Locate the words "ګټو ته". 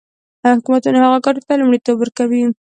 1.25-1.53